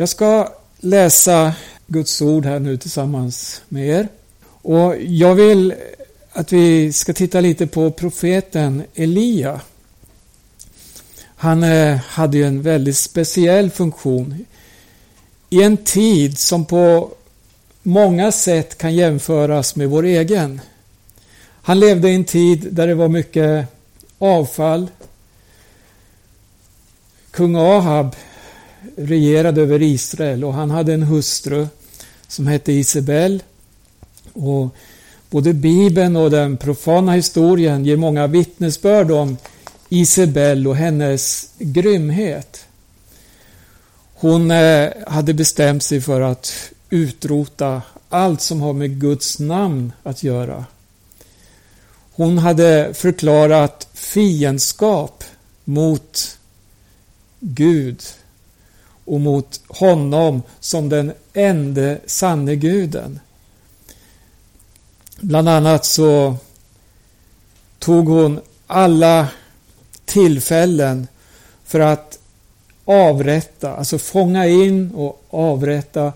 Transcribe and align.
Jag 0.00 0.08
ska 0.08 0.52
läsa 0.78 1.54
Guds 1.86 2.22
ord 2.22 2.46
här 2.46 2.58
nu 2.58 2.76
tillsammans 2.76 3.62
med 3.68 3.88
er. 3.88 4.08
Och 4.62 4.96
jag 5.02 5.34
vill 5.34 5.74
att 6.32 6.52
vi 6.52 6.92
ska 6.92 7.12
titta 7.12 7.40
lite 7.40 7.66
på 7.66 7.90
profeten 7.90 8.82
Elia. 8.94 9.60
Han 11.36 11.62
eh, 11.62 11.96
hade 11.96 12.36
ju 12.36 12.46
en 12.46 12.62
väldigt 12.62 12.96
speciell 12.96 13.70
funktion 13.70 14.44
i 15.50 15.62
en 15.62 15.76
tid 15.76 16.38
som 16.38 16.64
på 16.64 17.10
många 17.82 18.32
sätt 18.32 18.78
kan 18.78 18.94
jämföras 18.94 19.76
med 19.76 19.88
vår 19.88 20.02
egen. 20.02 20.60
Han 21.62 21.80
levde 21.80 22.10
i 22.10 22.14
en 22.14 22.24
tid 22.24 22.68
där 22.72 22.86
det 22.86 22.94
var 22.94 23.08
mycket 23.08 23.66
avfall. 24.18 24.90
Kung 27.30 27.56
Ahab 27.56 28.16
regerade 28.96 29.60
över 29.60 29.82
Israel 29.82 30.44
och 30.44 30.54
han 30.54 30.70
hade 30.70 30.94
en 30.94 31.02
hustru 31.02 31.66
som 32.28 32.46
hette 32.46 32.72
Isabel. 32.72 33.42
Och 34.32 34.68
både 35.30 35.52
Bibeln 35.52 36.16
och 36.16 36.30
den 36.30 36.56
profana 36.56 37.12
historien 37.12 37.84
ger 37.84 37.96
många 37.96 38.26
vittnesbörd 38.26 39.10
om 39.10 39.36
Isabel 39.88 40.66
och 40.66 40.76
hennes 40.76 41.50
grymhet. 41.58 42.64
Hon 44.14 44.50
eh, 44.50 44.90
hade 45.06 45.34
bestämt 45.34 45.82
sig 45.82 46.00
för 46.00 46.20
att 46.20 46.52
utrota 46.90 47.82
allt 48.08 48.40
som 48.40 48.60
har 48.60 48.72
med 48.72 49.00
Guds 49.00 49.38
namn 49.38 49.92
att 50.02 50.22
göra. 50.22 50.64
Hon 52.12 52.38
hade 52.38 52.94
förklarat 52.94 53.88
fiendskap 53.94 55.24
mot 55.64 56.38
Gud 57.40 58.02
och 59.10 59.20
mot 59.20 59.60
honom 59.68 60.42
som 60.60 60.88
den 60.88 61.12
ende 61.32 62.00
sanne 62.06 62.56
guden. 62.56 63.20
Bland 65.20 65.48
annat 65.48 65.84
så 65.84 66.36
tog 67.78 68.08
hon 68.08 68.40
alla 68.66 69.28
tillfällen 70.04 71.08
för 71.64 71.80
att 71.80 72.18
avrätta, 72.84 73.76
alltså 73.76 73.98
fånga 73.98 74.46
in 74.46 74.90
och 74.94 75.24
avrätta 75.30 76.12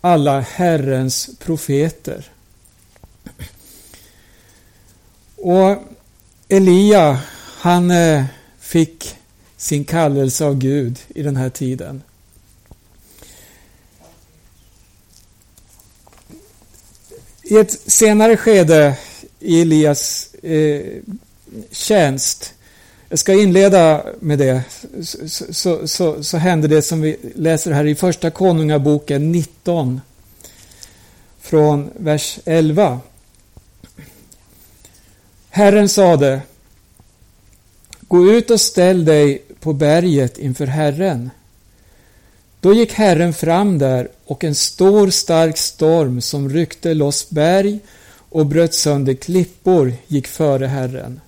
alla 0.00 0.40
Herrens 0.40 1.30
profeter. 1.38 2.30
Och 5.36 5.76
Elia, 6.48 7.20
han 7.58 7.90
eh, 7.90 8.24
fick 8.60 9.16
sin 9.62 9.84
kallelse 9.84 10.44
av 10.44 10.58
Gud 10.58 10.98
i 11.08 11.22
den 11.22 11.36
här 11.36 11.50
tiden. 11.50 12.02
I 17.42 17.56
ett 17.56 17.80
senare 17.86 18.36
skede 18.36 18.98
i 19.38 19.62
Elias 19.62 20.34
eh, 20.34 20.82
tjänst, 21.70 22.54
jag 23.08 23.18
ska 23.18 23.34
inleda 23.34 24.04
med 24.20 24.38
det, 24.38 24.62
så, 25.02 25.52
så, 25.52 25.88
så, 25.88 26.24
så 26.24 26.36
hände 26.36 26.68
det 26.68 26.82
som 26.82 27.00
vi 27.00 27.16
läser 27.34 27.72
här 27.72 27.86
i 27.86 27.94
Första 27.94 28.30
Konungaboken 28.30 29.32
19, 29.32 30.00
från 31.40 31.90
vers 31.96 32.38
11. 32.44 33.00
Herren 35.50 35.88
sade, 35.88 36.40
Gå 38.12 38.30
ut 38.30 38.50
och 38.50 38.60
ställ 38.60 39.04
dig 39.04 39.42
på 39.62 39.72
berget 39.72 40.38
inför 40.38 40.66
Herren. 40.66 41.30
Då 42.60 42.74
gick 42.74 42.92
Herren 42.92 43.34
fram 43.34 43.78
där 43.78 44.08
och 44.24 44.44
en 44.44 44.54
stor 44.54 45.10
stark 45.10 45.58
storm 45.58 46.20
som 46.20 46.50
ryckte 46.50 46.94
loss 46.94 47.30
berg 47.30 47.78
och 48.28 48.46
bröt 48.46 48.74
sönder 48.74 49.14
klippor 49.14 49.94
gick 50.06 50.26
före 50.26 50.66
Herren. 50.66 51.20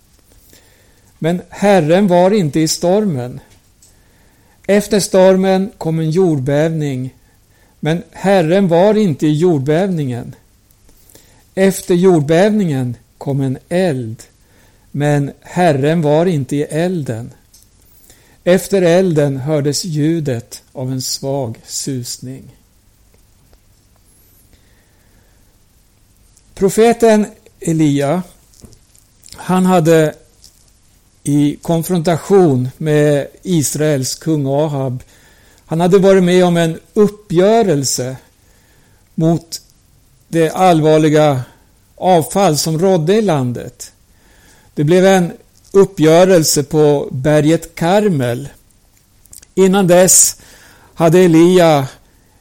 Men 1.19 1.43
Herren 1.49 2.07
var 2.07 2.31
inte 2.31 2.61
i 2.61 2.69
stormen. 2.69 3.41
Efter 4.67 5.01
stormen 5.01 5.71
kom 5.79 5.99
en 5.99 6.11
jordbävning, 6.11 7.15
men 7.81 8.03
Herren 8.11 8.69
var 8.69 8.95
inte 8.95 9.27
i 9.27 9.33
jordbävningen. 9.33 10.35
Efter 11.55 11.95
jordbävningen 11.95 12.97
kom 13.19 13.41
en 13.41 13.59
eld, 13.69 14.23
men 14.91 15.33
Herren 15.41 16.03
var 16.03 16.27
inte 16.27 16.57
i 16.57 16.63
elden. 16.63 17.31
Efter 18.45 18.83
elden 18.83 19.37
hördes 19.37 19.85
ljudet 19.85 20.63
av 20.73 20.93
en 20.93 21.03
svag 21.03 21.61
susning. 21.67 22.57
Profeten 26.55 27.27
Elia, 27.61 28.23
han 29.37 29.67
hade 29.67 30.15
i 31.23 31.57
konfrontation 31.63 32.69
med 32.77 33.27
Israels 33.43 34.15
kung 34.15 34.47
Ahab, 34.47 35.03
han 35.67 35.81
hade 35.81 35.99
varit 35.99 36.25
med 36.25 36.45
om 36.45 36.57
en 36.57 36.81
uppgörelse 36.95 38.17
mot 39.15 39.61
det 40.29 40.51
allvarliga 40.51 41.43
avfall 41.97 42.59
som 42.59 42.79
rådde 42.79 43.15
i 43.15 43.23
landet. 43.23 43.93
Det 44.75 44.85
blev 44.85 45.07
en 45.07 45.33
uppgörelse 45.75 46.63
på 46.63 47.09
berget 47.11 47.75
Karmel. 47.75 48.49
Innan 49.55 49.87
dess 49.87 50.37
hade 50.95 51.19
Elia, 51.19 51.89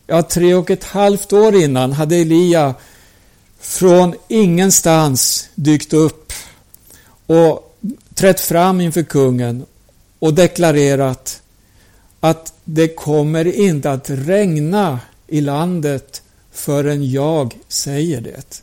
ja 0.07 0.23
tre 0.23 0.53
och 0.53 0.71
ett 0.71 0.83
halvt 0.83 1.33
år 1.33 1.55
innan, 1.55 1.91
hade 1.91 2.15
Elia 2.15 2.75
från 3.59 4.15
ingenstans 4.27 5.49
dykt 5.55 5.93
upp 5.93 6.33
och 7.25 7.77
trätt 8.13 8.39
fram 8.39 8.81
inför 8.81 9.03
kungen 9.03 9.65
och 10.19 10.33
deklarerat 10.33 11.41
att 12.19 12.53
det 12.63 12.87
kommer 12.87 13.45
inte 13.55 13.91
att 13.91 14.09
regna 14.09 14.99
i 15.27 15.41
landet 15.41 16.21
förrän 16.51 17.11
jag 17.11 17.57
säger 17.67 18.21
det. 18.21 18.61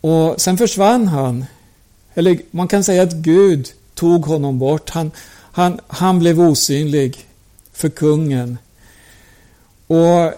Och 0.00 0.40
sen 0.40 0.58
försvann 0.58 1.08
han 1.08 1.44
eller 2.18 2.38
man 2.50 2.68
kan 2.68 2.84
säga 2.84 3.02
att 3.02 3.12
Gud 3.12 3.72
tog 3.94 4.26
honom 4.26 4.58
bort. 4.58 4.90
Han, 4.90 5.10
han, 5.52 5.80
han 5.86 6.18
blev 6.18 6.40
osynlig 6.40 7.26
för 7.72 7.88
kungen. 7.88 8.58
Och 9.86 10.32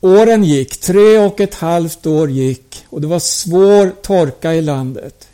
åren 0.00 0.44
gick, 0.44 0.80
tre 0.80 1.18
och 1.18 1.40
ett 1.40 1.54
halvt 1.54 2.06
år 2.06 2.30
gick 2.30 2.84
och 2.88 3.00
det 3.00 3.06
var 3.06 3.18
svår 3.18 3.90
torka 4.02 4.54
i 4.54 4.62
landet. 4.62 5.28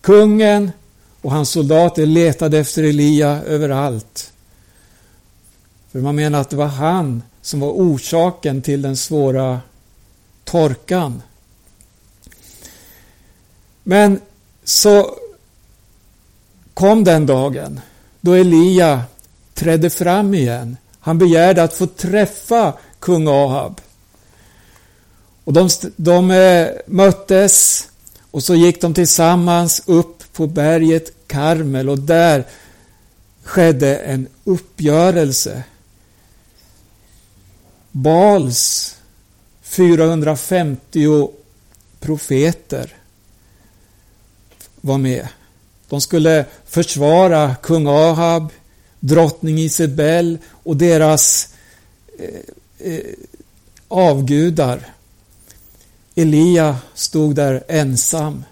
Kungen 0.00 0.70
och 1.22 1.30
hans 1.32 1.50
soldater 1.50 2.06
letade 2.06 2.58
efter 2.58 2.82
Elia 2.82 3.42
överallt. 3.42 4.32
För 5.92 6.00
man 6.00 6.16
menar 6.16 6.40
att 6.40 6.50
det 6.50 6.56
var 6.56 6.66
han 6.66 7.22
som 7.42 7.60
var 7.60 7.70
orsaken 7.70 8.62
till 8.62 8.82
den 8.82 8.96
svåra 8.96 9.60
torkan. 10.44 11.22
Men 13.82 14.20
så 14.66 15.18
kom 16.74 17.04
den 17.04 17.26
dagen 17.26 17.80
då 18.20 18.32
Elia 18.32 19.02
trädde 19.54 19.90
fram 19.90 20.34
igen. 20.34 20.76
Han 21.00 21.18
begärde 21.18 21.62
att 21.62 21.74
få 21.74 21.86
träffa 21.86 22.72
kung 22.98 23.28
Ahab. 23.28 23.80
Och 25.44 25.52
de, 25.52 25.68
de 25.96 26.30
eh, 26.30 26.68
möttes 26.86 27.88
och 28.30 28.42
så 28.42 28.54
gick 28.54 28.80
de 28.80 28.94
tillsammans 28.94 29.82
upp 29.86 30.32
på 30.32 30.46
berget 30.46 31.26
Karmel 31.26 31.88
och 31.88 31.98
där 31.98 32.44
skedde 33.42 33.96
en 33.96 34.28
uppgörelse. 34.44 35.62
Bals 37.92 38.96
450 39.62 41.28
profeter 42.00 42.96
var 44.86 44.98
med. 44.98 45.28
De 45.88 46.00
skulle 46.00 46.44
försvara 46.66 47.54
kung 47.62 47.86
Ahab, 47.86 48.48
drottning 49.00 49.58
Isabel 49.58 50.38
och 50.50 50.76
deras 50.76 51.48
eh, 52.18 52.92
eh, 52.92 53.00
avgudar. 53.88 54.80
Elia 56.14 56.76
stod 56.94 57.34
där 57.34 57.64
ensam 57.68 58.44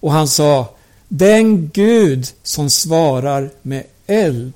och 0.00 0.12
han 0.12 0.28
sa 0.28 0.74
Den 1.08 1.68
Gud 1.68 2.32
som 2.42 2.70
svarar 2.70 3.50
med 3.62 3.84
eld, 4.06 4.54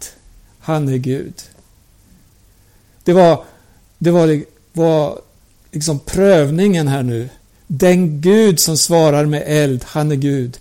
han 0.61 0.89
är 0.89 0.97
Gud. 0.97 1.35
Det 3.05 3.13
var, 3.13 3.45
det 3.99 4.11
var, 4.11 4.45
var 4.73 5.19
liksom 5.71 5.99
prövningen 5.99 6.89
här 6.89 7.03
nu. 7.03 7.29
Den 7.67 8.21
Gud 8.21 8.61
som 8.61 8.77
svarar 8.77 9.27
med 9.27 9.43
eld, 9.47 9.85
han 9.87 10.13
är 10.13 10.17
Gud. 10.17 10.59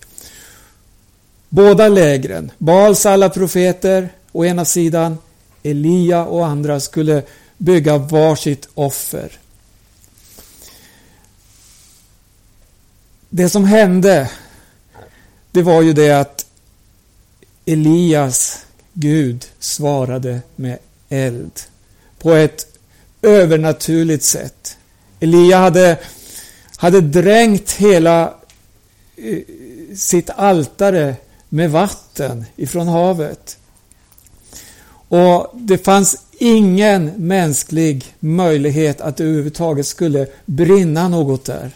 Båda 1.53 1.88
lägren, 1.88 2.51
Baals 2.57 3.06
alla 3.06 3.30
profeter 3.30 4.09
å 4.31 4.45
ena 4.45 4.65
sidan, 4.65 5.18
Elia 5.63 6.25
och 6.25 6.48
andra 6.48 6.80
skulle 6.80 7.24
bygga 7.57 7.98
varsitt 7.98 8.68
offer. 8.74 9.39
Det 13.30 13.50
som 13.50 13.65
hände, 13.65 14.31
det 15.51 15.62
var 15.62 15.81
ju 15.81 15.94
det 15.94 16.12
att 16.12 16.45
Elias 17.65 18.65
Gud 18.94 19.45
svarade 19.59 20.42
med 20.56 20.77
eld 21.09 21.62
på 22.19 22.31
ett 22.33 22.68
övernaturligt 23.21 24.24
sätt. 24.24 24.77
Elia 25.19 25.57
hade, 25.57 25.97
hade 26.77 27.01
dränkt 27.01 27.71
hela 27.71 28.33
eh, 29.15 29.39
sitt 29.95 30.30
altare 30.30 31.15
med 31.53 31.71
vatten 31.71 32.45
ifrån 32.56 32.88
havet. 32.88 33.57
Och 35.07 35.51
det 35.53 35.77
fanns 35.77 36.18
ingen 36.39 37.06
mänsklig 37.18 38.15
möjlighet 38.19 39.01
att 39.01 39.18
det 39.18 39.24
överhuvudtaget 39.24 39.88
skulle 39.88 40.27
brinna 40.45 41.07
något 41.07 41.45
där. 41.45 41.71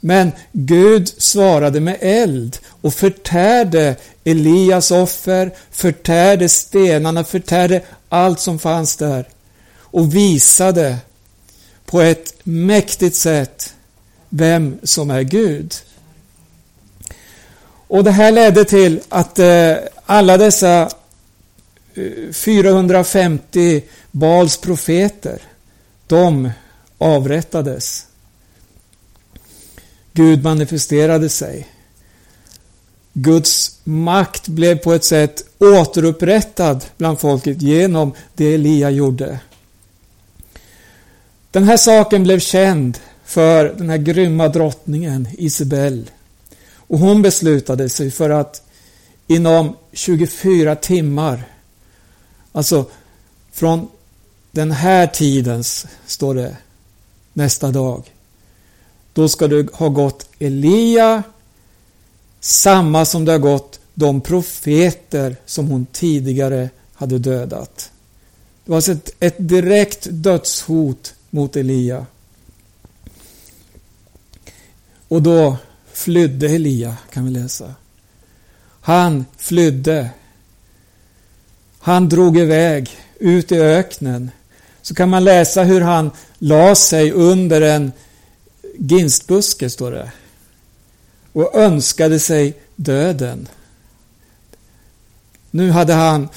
Men 0.00 0.32
Gud 0.52 1.08
svarade 1.08 1.80
med 1.80 1.96
eld 2.00 2.58
och 2.66 2.94
förtärde 2.94 3.96
Elias 4.24 4.90
offer, 4.90 5.50
förtärde 5.70 6.48
stenarna, 6.48 7.24
förtärde 7.24 7.82
allt 8.08 8.40
som 8.40 8.58
fanns 8.58 8.96
där 8.96 9.28
och 9.74 10.14
visade 10.14 10.96
på 11.86 12.00
ett 12.00 12.34
mäktigt 12.42 13.16
sätt 13.16 13.74
vem 14.28 14.78
som 14.82 15.10
är 15.10 15.22
Gud. 15.22 15.74
Och 17.92 18.04
det 18.04 18.10
här 18.10 18.32
ledde 18.32 18.64
till 18.64 19.00
att 19.08 19.38
eh, 19.38 19.74
alla 20.06 20.36
dessa 20.36 20.90
eh, 21.94 22.32
450 22.32 23.82
Bals 24.10 24.56
profeter, 24.56 25.42
de 26.06 26.50
avrättades. 26.98 28.06
Gud 30.12 30.44
manifesterade 30.44 31.28
sig. 31.28 31.68
Guds 33.12 33.80
makt 33.84 34.48
blev 34.48 34.78
på 34.78 34.92
ett 34.92 35.04
sätt 35.04 35.44
återupprättad 35.58 36.84
bland 36.96 37.20
folket 37.20 37.62
genom 37.62 38.12
det 38.34 38.54
Elia 38.54 38.90
gjorde. 38.90 39.38
Den 41.50 41.64
här 41.64 41.76
saken 41.76 42.22
blev 42.22 42.38
känd 42.38 42.98
för 43.24 43.74
den 43.78 43.90
här 43.90 43.98
grymma 43.98 44.48
drottningen 44.48 45.28
Isabel. 45.38 46.10
Och 46.92 46.98
hon 46.98 47.22
beslutade 47.22 47.88
sig 47.88 48.10
för 48.10 48.30
att 48.30 48.62
inom 49.26 49.76
24 49.92 50.76
timmar, 50.76 51.44
alltså 52.52 52.84
från 53.52 53.88
den 54.50 54.70
här 54.70 55.06
tidens, 55.06 55.86
står 56.06 56.34
det, 56.34 56.56
nästa 57.32 57.70
dag, 57.70 58.12
då 59.12 59.28
ska 59.28 59.48
du 59.48 59.68
ha 59.72 59.88
gått 59.88 60.28
Elia, 60.38 61.22
samma 62.40 63.04
som 63.04 63.24
det 63.24 63.32
har 63.32 63.38
gått 63.38 63.80
de 63.94 64.20
profeter 64.20 65.36
som 65.46 65.68
hon 65.68 65.86
tidigare 65.86 66.70
hade 66.94 67.18
dödat. 67.18 67.90
Det 68.64 68.70
var 68.70 68.76
alltså 68.76 68.92
ett, 68.92 69.10
ett 69.20 69.36
direkt 69.38 70.06
dödshot 70.10 71.14
mot 71.30 71.56
Elia. 71.56 72.06
Och 75.08 75.22
då 75.22 75.56
flydde 75.92 76.48
Elia, 76.48 76.96
kan 77.12 77.24
vi 77.24 77.30
läsa. 77.30 77.74
Han 78.80 79.24
flydde. 79.38 80.10
Han 81.78 82.08
drog 82.08 82.38
iväg 82.38 82.90
ut 83.18 83.52
i 83.52 83.58
öknen. 83.58 84.30
Så 84.82 84.94
kan 84.94 85.08
man 85.08 85.24
läsa 85.24 85.62
hur 85.62 85.80
han 85.80 86.10
la 86.38 86.74
sig 86.74 87.12
under 87.12 87.60
en 87.60 87.92
ginstbuske, 88.78 89.70
står 89.70 89.90
det. 89.90 90.12
Och 91.32 91.54
önskade 91.54 92.18
sig 92.18 92.60
döden. 92.76 93.48
Nu 95.50 95.70
hade 95.70 95.92
han 95.92 96.28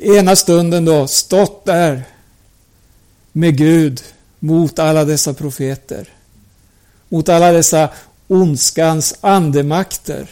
ena 0.00 0.36
stunden 0.36 0.84
då 0.84 1.06
stått 1.06 1.64
där 1.64 2.04
med 3.32 3.56
Gud 3.56 4.02
mot 4.38 4.78
alla 4.78 5.04
dessa 5.04 5.34
profeter. 5.34 6.15
Mot 7.16 7.28
alla 7.28 7.52
dessa 7.52 7.88
ondskans 8.26 9.14
andemakter. 9.20 10.30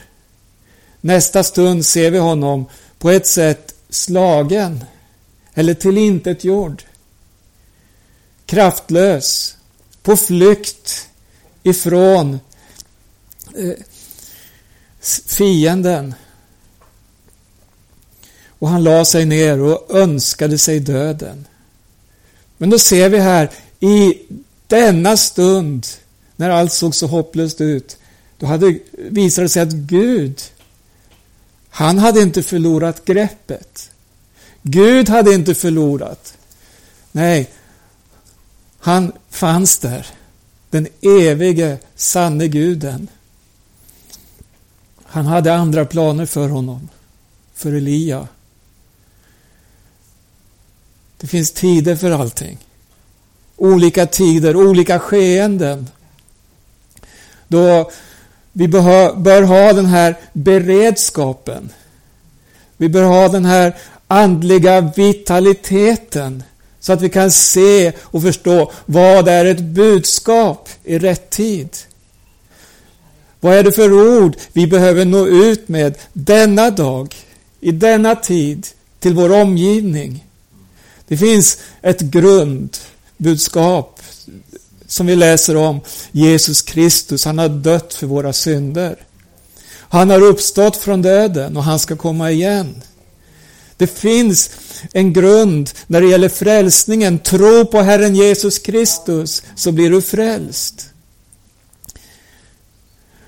Nästa 1.00 1.42
stund 1.42 1.86
ser 1.86 2.10
vi 2.10 2.18
honom 2.18 2.66
på 2.98 3.10
ett 3.10 3.26
sätt 3.26 3.74
slagen 3.88 4.84
eller 5.54 5.74
tillintetgjord. 5.74 6.82
Kraftlös, 8.46 9.56
på 10.02 10.16
flykt 10.16 11.08
ifrån 11.62 12.40
eh, 13.56 13.74
fienden. 15.26 16.14
Och 18.48 18.68
han 18.68 18.84
la 18.84 19.04
sig 19.04 19.24
ner 19.24 19.60
och 19.60 19.96
önskade 19.96 20.58
sig 20.58 20.80
döden. 20.80 21.46
Men 22.56 22.70
då 22.70 22.78
ser 22.78 23.08
vi 23.08 23.18
här 23.18 23.50
i 23.80 24.18
denna 24.66 25.16
stund 25.16 25.86
när 26.36 26.50
allt 26.50 26.72
såg 26.72 26.94
så 26.94 27.06
hopplöst 27.06 27.60
ut. 27.60 27.96
Då 28.38 28.46
hade, 28.46 28.78
visade 28.92 29.44
det 29.44 29.48
sig 29.48 29.62
att 29.62 29.72
Gud, 29.72 30.42
han 31.68 31.98
hade 31.98 32.20
inte 32.20 32.42
förlorat 32.42 33.04
greppet. 33.04 33.90
Gud 34.62 35.08
hade 35.08 35.34
inte 35.34 35.54
förlorat. 35.54 36.38
Nej, 37.12 37.50
han 38.78 39.12
fanns 39.30 39.78
där. 39.78 40.06
Den 40.70 40.88
evige, 41.00 41.78
sanne 41.96 42.48
guden. 42.48 43.08
Han 45.04 45.26
hade 45.26 45.54
andra 45.54 45.84
planer 45.84 46.26
för 46.26 46.48
honom, 46.48 46.88
för 47.54 47.72
Elia. 47.72 48.28
Det 51.16 51.26
finns 51.26 51.52
tider 51.52 51.96
för 51.96 52.10
allting. 52.10 52.58
Olika 53.56 54.06
tider, 54.06 54.56
olika 54.56 54.98
skeenden. 54.98 55.90
Då 57.54 57.90
vi 58.52 58.68
bör 58.68 59.42
ha 59.42 59.72
den 59.72 59.86
här 59.86 60.16
beredskapen. 60.32 61.70
Vi 62.76 62.88
bör 62.88 63.02
ha 63.02 63.28
den 63.28 63.44
här 63.44 63.76
andliga 64.08 64.80
vitaliteten 64.80 66.42
så 66.80 66.92
att 66.92 67.02
vi 67.02 67.08
kan 67.08 67.30
se 67.30 67.92
och 68.00 68.22
förstå 68.22 68.72
vad 68.86 69.28
är 69.28 69.44
ett 69.44 69.60
budskap 69.60 70.68
i 70.84 70.98
rätt 70.98 71.30
tid. 71.30 71.68
Vad 73.40 73.54
är 73.54 73.62
det 73.62 73.72
för 73.72 73.92
ord 73.92 74.36
vi 74.52 74.66
behöver 74.66 75.04
nå 75.04 75.26
ut 75.26 75.68
med 75.68 75.98
denna 76.12 76.70
dag, 76.70 77.14
i 77.60 77.72
denna 77.72 78.14
tid, 78.14 78.66
till 79.00 79.14
vår 79.14 79.32
omgivning? 79.32 80.24
Det 81.08 81.16
finns 81.16 81.58
ett 81.82 82.00
grundbudskap 82.00 83.93
som 84.94 85.06
vi 85.06 85.16
läser 85.16 85.56
om. 85.56 85.80
Jesus 86.12 86.62
Kristus, 86.62 87.24
han 87.24 87.38
har 87.38 87.48
dött 87.48 87.94
för 87.94 88.06
våra 88.06 88.32
synder. 88.32 88.96
Han 89.76 90.10
har 90.10 90.22
uppstått 90.22 90.76
från 90.76 91.02
döden 91.02 91.56
och 91.56 91.64
han 91.64 91.78
ska 91.78 91.96
komma 91.96 92.30
igen. 92.30 92.82
Det 93.76 93.86
finns 93.86 94.50
en 94.92 95.12
grund 95.12 95.70
när 95.86 96.00
det 96.00 96.08
gäller 96.08 96.28
frälsningen. 96.28 97.18
Tro 97.18 97.66
på 97.66 97.80
Herren 97.80 98.14
Jesus 98.14 98.58
Kristus 98.58 99.42
så 99.54 99.72
blir 99.72 99.90
du 99.90 100.02
frälst. 100.02 100.90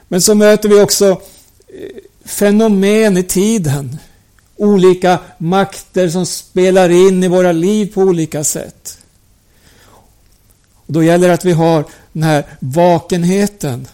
Men 0.09 0.23
så 0.23 0.35
möter 0.35 0.69
vi 0.69 0.81
också 0.81 1.09
eh, 1.09 1.17
fenomen 2.25 3.17
i 3.17 3.23
tiden. 3.23 3.99
Olika 4.57 5.19
makter 5.39 6.09
som 6.09 6.27
spelar 6.27 6.89
in 6.89 7.25
i 7.25 7.29
våra 7.29 7.53
liv 7.53 7.93
på 7.95 8.01
olika 8.01 8.45
sätt. 8.45 8.99
Och 10.87 10.93
då 10.93 11.03
gäller 11.03 11.29
det 11.29 11.35
att 11.35 11.45
vi 11.45 11.53
har 11.53 11.85
den 12.13 12.23
här 12.23 12.45
vakenheten. 12.61 13.89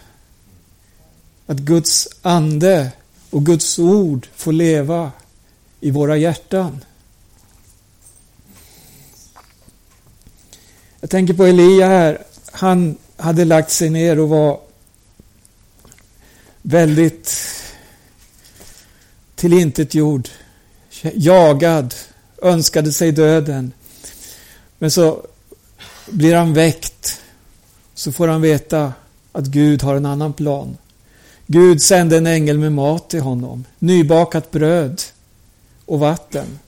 Att 1.45 1.57
Guds 1.57 2.09
ande 2.21 2.91
och 3.29 3.45
Guds 3.45 3.79
ord 3.79 4.27
får 4.35 4.51
leva 4.51 5.11
i 5.79 5.91
våra 5.91 6.17
hjärtan. 6.17 6.85
Jag 11.01 11.09
tänker 11.09 11.33
på 11.33 11.45
Elia 11.45 11.87
här. 11.87 12.23
Han 12.51 12.97
hade 13.17 13.45
lagt 13.45 13.71
sig 13.71 13.89
ner 13.89 14.19
och 14.19 14.29
var 14.29 14.59
väldigt 16.61 17.33
tillintetgjord, 19.35 20.29
jagad, 21.13 21.93
önskade 22.41 22.93
sig 22.93 23.11
döden. 23.11 23.71
Men 24.77 24.91
så 24.91 25.27
blir 26.09 26.35
han 26.35 26.53
väckt 26.53 27.21
så 27.93 28.11
får 28.11 28.27
han 28.27 28.41
veta 28.41 28.93
att 29.31 29.45
Gud 29.45 29.83
har 29.83 29.95
en 29.95 30.05
annan 30.05 30.33
plan. 30.33 30.77
Gud 31.47 31.81
sände 31.81 32.17
en 32.17 32.27
ängel 32.27 32.57
med 32.57 32.71
mat 32.71 33.09
till 33.09 33.21
honom, 33.21 33.65
nybakat 33.79 34.51
bröd 34.51 35.01
och 35.85 35.99
vatten. 35.99 36.59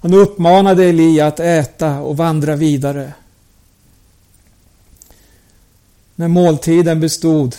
Han 0.00 0.14
uppmanade 0.14 0.84
Elia 0.84 1.26
att 1.26 1.40
äta 1.40 2.00
och 2.00 2.16
vandra 2.16 2.56
vidare. 2.56 3.12
När 6.14 6.28
måltiden 6.28 7.00
bestod 7.00 7.56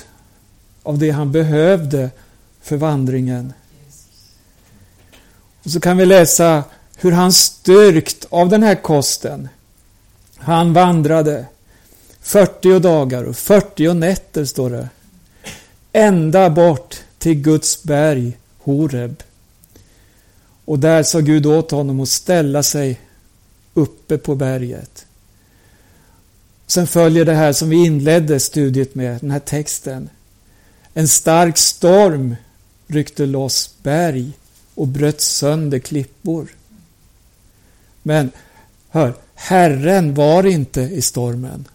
av 0.83 0.97
det 0.97 1.11
han 1.11 1.31
behövde 1.31 2.09
för 2.61 2.77
vandringen. 2.77 3.53
Och 5.63 5.71
så 5.71 5.79
kan 5.79 5.97
vi 5.97 6.05
läsa 6.05 6.63
hur 6.95 7.11
han 7.11 7.33
styrkt 7.33 8.25
av 8.29 8.49
den 8.49 8.63
här 8.63 8.75
kosten. 8.75 9.49
Han 10.39 10.73
vandrade 10.73 11.45
40 12.21 12.79
dagar 12.79 13.23
och 13.23 13.37
40 13.37 13.93
nätter, 13.93 14.45
står 14.45 14.69
det. 14.69 14.89
Ända 15.93 16.49
bort 16.49 16.95
till 17.17 17.35
Guds 17.35 17.83
berg, 17.83 18.37
Horeb. 18.59 19.23
Och 20.65 20.79
där 20.79 21.03
sa 21.03 21.19
Gud 21.19 21.45
åt 21.45 21.71
honom 21.71 21.99
att 21.99 22.09
ställa 22.09 22.63
sig 22.63 22.99
uppe 23.73 24.17
på 24.17 24.35
berget. 24.35 25.05
Sen 26.67 26.87
följer 26.87 27.25
det 27.25 27.33
här 27.33 27.53
som 27.53 27.69
vi 27.69 27.85
inledde 27.85 28.39
studiet 28.39 28.95
med, 28.95 29.21
den 29.21 29.31
här 29.31 29.39
texten. 29.39 30.09
En 30.93 31.07
stark 31.07 31.57
storm 31.57 32.35
ryckte 32.87 33.25
loss 33.25 33.73
berg 33.83 34.31
och 34.75 34.87
bröt 34.87 35.21
sönder 35.21 35.79
klippor. 35.79 36.47
Men 38.03 38.31
hör, 38.89 39.13
Herren 39.41 40.13
var 40.13 40.45
inte 40.45 40.81
i 40.81 41.01
stormen. 41.01 41.67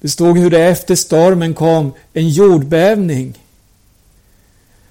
Det 0.00 0.08
stod 0.08 0.38
hur 0.38 0.50
det 0.50 0.64
efter 0.64 0.94
stormen 0.94 1.54
kom 1.54 1.92
en 2.12 2.28
jordbävning. 2.28 3.38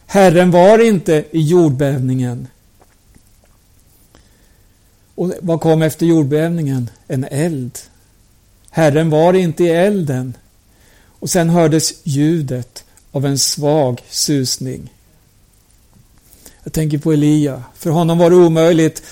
Herren 0.06 0.52
var 0.52 0.88
inte 0.88 1.26
i 1.32 1.42
jordbävningen. 1.42 2.48
Och 5.16 5.34
vad 5.42 5.62
kom 5.62 5.82
efter 5.82 6.06
jordbävningen? 6.06 6.90
En 7.08 7.24
eld. 7.24 7.80
Herren 8.70 9.10
var 9.10 9.34
inte 9.34 9.64
i 9.64 9.70
elden. 9.70 10.34
Och 11.20 11.30
sen 11.30 11.50
hördes 11.50 11.94
ljudet 12.04 12.86
av 13.12 13.26
en 13.26 13.38
svag 13.38 14.04
susning. 14.10 14.94
Jag 16.64 16.74
tänker 16.74 16.98
på 16.98 17.14
Elia. 17.14 17.64
För 17.76 17.90
honom 17.90 18.18
var 18.18 18.30
det 18.30 18.36
omöjligt 18.36 19.04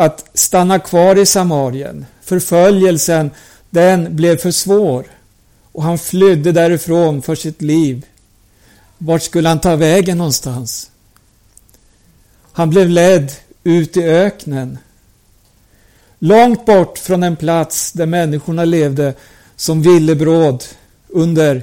att 0.00 0.30
stanna 0.34 0.78
kvar 0.78 1.18
i 1.18 1.26
Samarien. 1.26 2.06
Förföljelsen, 2.22 3.30
den 3.70 4.16
blev 4.16 4.36
för 4.36 4.50
svår. 4.50 5.06
Och 5.72 5.82
han 5.82 5.98
flydde 5.98 6.52
därifrån 6.52 7.22
för 7.22 7.34
sitt 7.34 7.62
liv. 7.62 8.06
Vart 8.98 9.22
skulle 9.22 9.48
han 9.48 9.60
ta 9.60 9.76
vägen 9.76 10.18
någonstans? 10.18 10.90
Han 12.52 12.70
blev 12.70 12.88
ledd 12.88 13.32
ut 13.64 13.96
i 13.96 14.02
öknen. 14.02 14.78
Långt 16.18 16.66
bort 16.66 16.98
från 16.98 17.22
en 17.22 17.36
plats 17.36 17.92
där 17.92 18.06
människorna 18.06 18.64
levde 18.64 19.14
som 19.56 19.82
villebråd 19.82 20.64
under 21.08 21.62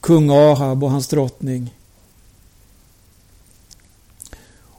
kung 0.00 0.30
Ahab 0.30 0.84
och 0.84 0.90
hans 0.90 1.08
drottning. 1.08 1.74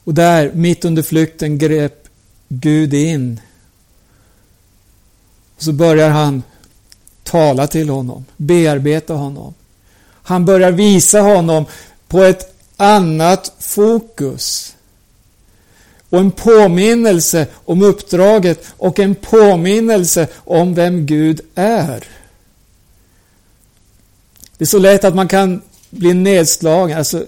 Och 0.04 0.14
där, 0.14 0.52
mitt 0.54 0.86
under 0.86 1.02
flykten, 1.02 1.58
grep 1.58 2.01
Gud 2.54 2.94
in. 2.94 3.40
Så 5.58 5.72
börjar 5.74 6.10
han 6.10 6.44
tala 7.24 7.68
till 7.68 7.90
honom, 7.90 8.26
bearbeta 8.38 9.14
honom. 9.14 9.54
Han 10.24 10.46
börjar 10.46 10.72
visa 10.72 11.22
honom 11.22 11.66
på 12.08 12.24
ett 12.24 12.56
annat 12.78 13.54
fokus. 13.60 14.76
Och 16.10 16.20
en 16.20 16.32
påminnelse 16.32 17.48
om 17.54 17.82
uppdraget 17.82 18.66
och 18.78 19.00
en 19.00 19.16
påminnelse 19.16 20.28
om 20.36 20.74
vem 20.74 21.06
Gud 21.06 21.42
är. 21.56 22.08
Det 24.58 24.64
är 24.64 24.68
så 24.68 24.80
lätt 24.80 25.04
att 25.04 25.16
man 25.16 25.28
kan 25.28 25.62
bli 25.90 26.14
nedslagen 26.14 26.98
alltså, 26.98 27.26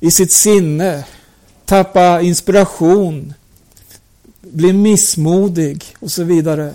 i 0.00 0.10
sitt 0.10 0.32
sinne, 0.32 1.04
tappa 1.64 2.20
inspiration, 2.20 3.34
bli 4.52 4.72
missmodig 4.72 5.96
och 6.00 6.10
så 6.10 6.24
vidare. 6.24 6.74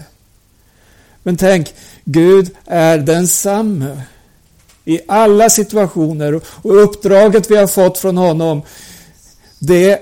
Men 1.23 1.37
tänk, 1.37 1.73
Gud 2.03 2.49
är 2.65 2.97
densamme 2.97 4.01
i 4.85 4.99
alla 5.07 5.49
situationer 5.49 6.41
och 6.45 6.83
uppdraget 6.83 7.51
vi 7.51 7.55
har 7.55 7.67
fått 7.67 7.97
från 7.97 8.17
honom, 8.17 8.61
det 9.59 9.99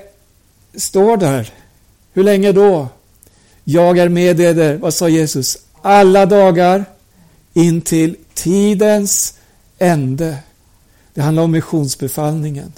står 0.76 1.18
där. 1.18 1.54
Hur 2.14 2.24
länge 2.24 2.52
då? 2.52 2.88
Jag 3.64 3.98
är 3.98 4.10
med 4.10 4.40
er, 4.40 4.78
vad 4.78 4.94
sa 4.94 5.10
Jesus? 5.10 5.58
Alla 5.82 6.26
dagar 6.26 6.86
intill 7.54 8.16
tidens 8.34 9.34
ände. 9.78 10.38
Det 11.14 11.22
handlar 11.22 11.44
om 11.44 11.52
missionsbefallningen. 11.52 12.74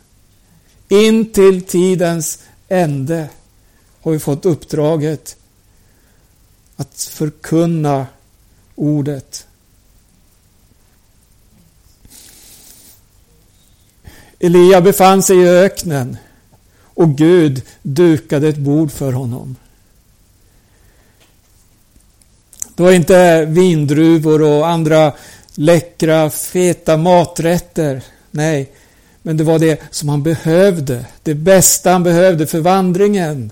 In 0.87 1.31
till 1.31 1.61
tidens 1.61 2.39
ände 2.69 3.29
har 4.01 4.11
vi 4.11 4.19
fått 4.19 4.45
uppdraget 4.45 5.35
att 6.75 7.09
förkunna 7.11 8.07
ordet. 8.75 9.45
Elia 14.39 14.81
befann 14.81 15.23
sig 15.23 15.37
i 15.37 15.47
öknen 15.47 16.17
och 16.81 17.17
Gud 17.17 17.61
dukade 17.81 18.47
ett 18.47 18.57
bord 18.57 18.91
för 18.91 19.11
honom. 19.11 19.55
Det 22.75 22.83
var 22.83 22.91
inte 22.91 23.45
vindruvor 23.45 24.41
och 24.41 24.67
andra 24.67 25.13
läckra, 25.55 26.29
feta 26.29 26.97
maträtter. 26.97 28.03
Nej, 28.31 28.71
men 29.21 29.37
det 29.37 29.43
var 29.43 29.59
det 29.59 29.81
som 29.91 30.09
han 30.09 30.23
behövde. 30.23 31.05
Det 31.23 31.33
bästa 31.33 31.91
han 31.91 32.03
behövde 32.03 32.47
för 32.47 32.59
vandringen 32.59 33.51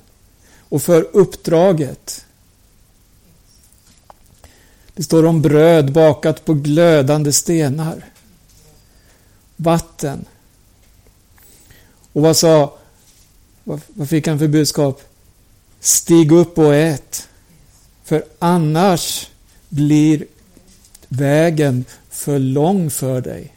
och 0.70 0.82
för 0.82 1.08
uppdraget. 1.14 2.26
Det 4.94 5.04
står 5.04 5.26
om 5.26 5.42
bröd 5.42 5.92
bakat 5.92 6.46
på 6.46 6.54
glödande 6.54 7.34
stenar. 7.34 8.06
Vatten. 9.56 10.26
Och 12.14 12.22
vad 12.22 12.38
sa, 12.38 12.78
vad 13.88 14.10
fick 14.10 14.28
han 14.28 14.40
för 14.40 14.48
budskap? 14.48 15.02
Stig 15.80 16.32
upp 16.32 16.58
och 16.58 16.76
ät. 16.76 17.28
För 18.04 18.24
annars 18.40 19.30
blir 19.70 20.26
vägen 21.08 21.86
för 22.10 22.40
lång 22.40 22.90
för 22.90 23.22
dig. 23.22 23.54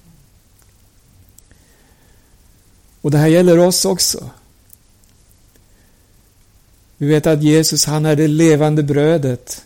Och 3.00 3.10
det 3.10 3.18
här 3.18 3.28
gäller 3.28 3.58
oss 3.58 3.84
också. 3.84 4.30
Vi 7.00 7.06
vet 7.06 7.26
att 7.26 7.42
Jesus, 7.42 7.84
han 7.84 8.06
är 8.06 8.16
det 8.16 8.28
levande 8.28 8.82
brödet 8.82 9.64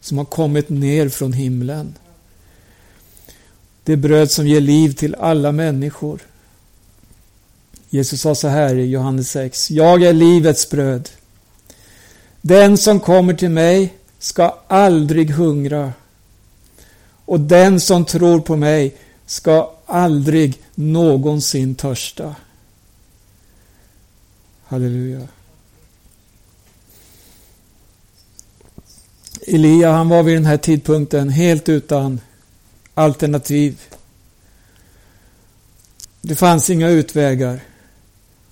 som 0.00 0.18
har 0.18 0.24
kommit 0.24 0.68
ner 0.68 1.08
från 1.08 1.32
himlen. 1.32 1.94
Det 3.84 3.96
bröd 3.96 4.30
som 4.30 4.46
ger 4.46 4.60
liv 4.60 4.92
till 4.92 5.14
alla 5.14 5.52
människor. 5.52 6.20
Jesus 7.90 8.20
sa 8.20 8.34
så 8.34 8.48
här 8.48 8.74
i 8.74 8.86
Johannes 8.86 9.30
6. 9.30 9.70
Jag 9.70 10.02
är 10.02 10.12
livets 10.12 10.70
bröd. 10.70 11.10
Den 12.40 12.78
som 12.78 13.00
kommer 13.00 13.34
till 13.34 13.50
mig 13.50 13.94
ska 14.18 14.58
aldrig 14.66 15.30
hungra 15.30 15.92
och 17.24 17.40
den 17.40 17.80
som 17.80 18.04
tror 18.04 18.40
på 18.40 18.56
mig 18.56 18.96
ska 19.26 19.72
aldrig 19.86 20.62
någonsin 20.74 21.74
törsta. 21.74 22.34
Halleluja. 24.64 25.28
Elia 29.46 29.92
han 29.92 30.08
var 30.08 30.22
vid 30.22 30.36
den 30.36 30.46
här 30.46 30.56
tidpunkten 30.56 31.28
helt 31.28 31.68
utan 31.68 32.20
alternativ. 32.94 33.80
Det 36.20 36.36
fanns 36.36 36.70
inga 36.70 36.88
utvägar. 36.88 37.60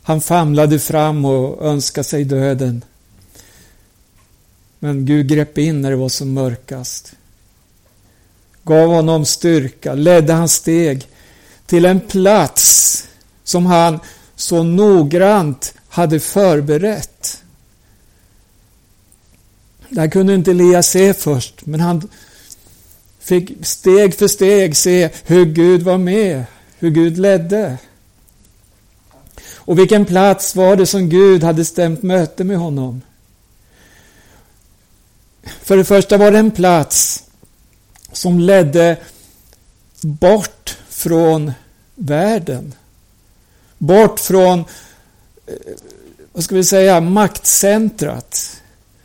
Han 0.02 0.20
famlade 0.20 0.78
fram 0.78 1.25
och 1.25 1.66
önskade 1.66 2.04
sig 2.04 2.25
döden. 2.25 2.84
Men 4.78 5.06
Gud 5.06 5.28
grep 5.28 5.58
in 5.58 5.82
när 5.82 5.90
det 5.90 5.96
var 5.96 6.08
som 6.08 6.32
mörkast 6.32 7.14
gav 8.64 8.88
honom 8.88 9.25
styrka, 9.25 9.94
ledde 9.94 10.32
hans 10.32 10.52
steg 10.52 11.08
till 11.66 11.84
en 11.84 12.00
plats 12.00 13.08
som 13.44 13.66
han 13.66 14.00
så 14.37 14.62
noggrant 14.62 15.75
hade 15.88 16.20
förberett. 16.20 17.41
Där 19.92 20.08
kunde 20.08 20.34
inte 20.34 20.50
Elias 20.50 20.88
se 20.88 21.14
först, 21.14 21.66
men 21.66 21.80
han 21.80 22.08
fick 23.20 23.66
steg 23.66 24.14
för 24.14 24.28
steg 24.28 24.76
se 24.76 25.11
hur 25.25 25.44
Gud 25.44 25.82
var 25.82 25.99
med, 25.99 26.44
hur 26.78 26.90
Gud 26.90 27.18
ledde. 27.18 27.78
Och 29.54 29.78
vilken 29.78 30.04
plats 30.04 30.56
var 30.56 30.76
det 30.76 30.87
som 30.87 31.08
Gud 31.08 31.42
hade 31.42 31.64
stämt 31.64 32.02
möte 32.02 32.44
med 32.44 32.58
honom? 32.58 33.02
För 35.62 35.76
det 35.76 35.84
första 35.84 36.16
var 36.16 36.30
det 36.30 36.38
en 36.38 36.50
plats 36.50 37.25
som 38.12 38.38
ledde 38.38 38.96
bort 40.00 40.78
från 40.88 41.52
världen. 41.94 42.75
Bort 43.78 44.20
från, 44.20 44.61
eh, 45.46 45.54
vad 46.32 46.44
ska 46.44 46.54
vi 46.54 46.64
säga, 46.64 47.00
maktcentrat. 47.00 48.62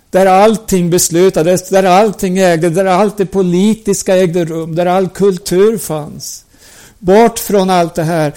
Där 0.09 0.25
allting 0.25 0.89
beslutades, 0.89 1.69
där 1.69 1.83
allting 1.83 2.37
ägde, 2.37 2.69
där 2.69 2.85
allt 2.85 3.17
det 3.17 3.25
politiska 3.25 4.15
ägde 4.15 4.45
rum, 4.45 4.75
där 4.75 4.85
all 4.85 5.09
kultur 5.09 5.77
fanns. 5.77 6.45
Bort 6.99 7.39
från 7.39 7.69
allt 7.69 7.95
det 7.95 8.03
här 8.03 8.33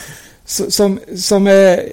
som, 0.69 1.00
som 1.17 1.47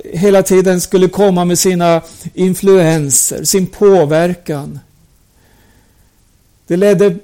hela 0.04 0.44
tiden 0.44 0.82
skulle 0.82 1.08
komma 1.08 1.46
med 1.46 1.60
sina 1.60 2.02
influenser, 2.34 3.44
sin 3.44 3.68
påverkan. 3.68 4.80
Det 6.68 6.78
ledde 6.78 7.16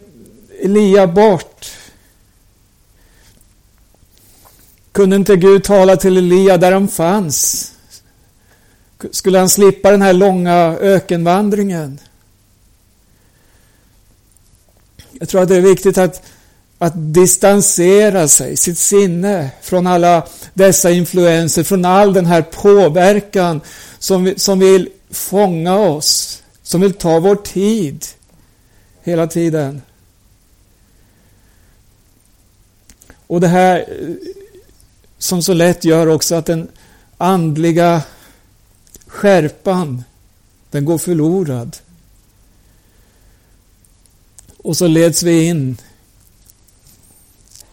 Elia 0.62 1.08
bort. 1.08 1.72
Kunde 4.92 5.16
inte 5.16 5.36
Gud 5.36 5.64
tala 5.64 5.96
till 5.96 6.18
Elia 6.18 6.58
där 6.58 6.72
han 6.72 6.88
fanns? 6.88 7.72
Skulle 9.12 9.40
han 9.40 9.50
slippa 9.50 9.92
den 9.92 10.02
här 10.02 10.14
långa 10.14 10.78
ökenvandringen? 10.82 12.00
Jag 15.24 15.30
tror 15.30 15.42
att 15.42 15.50
det 15.50 15.56
är 15.56 15.62
viktigt 15.62 15.98
att, 15.98 16.22
att 16.78 16.94
distansera 16.96 18.28
sig, 18.28 18.58
sitt 18.58 18.78
sinne, 18.78 19.52
från 19.62 19.88
alla 19.88 20.28
dessa 20.54 20.92
influenser, 20.92 21.64
från 21.64 21.86
all 21.86 22.14
den 22.14 22.26
här 22.26 22.42
påverkan 22.42 23.62
som, 24.00 24.34
som 24.38 24.60
vill 24.60 24.90
fånga 25.12 25.78
oss, 25.78 26.44
som 26.64 26.82
vill 26.82 26.94
ta 26.94 27.20
vår 27.20 27.36
tid 27.36 28.06
hela 29.04 29.28
tiden. 29.28 29.82
Och 33.28 33.42
det 33.42 33.48
här 33.48 33.80
eh, 33.80 34.16
som 35.18 35.42
så 35.42 35.54
lätt 35.54 35.86
gör 35.86 36.08
också 36.08 36.36
att 36.36 36.46
den 36.46 36.68
andliga 37.18 38.02
skärpan, 39.08 40.04
den 40.72 40.86
går 40.86 40.98
förlorad. 40.98 41.78
Och 44.64 44.78
så 44.78 44.88
leds 44.88 45.24
vi 45.24 45.46
in 45.48 45.78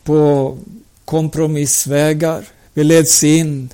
på 0.05 0.59
kompromissvägar. 1.05 2.45
Vi 2.75 2.85
leds 2.85 3.25
in 3.25 3.73